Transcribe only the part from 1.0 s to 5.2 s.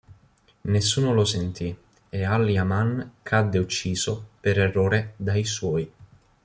lo sentì e al-Yaman cadde ucciso per errore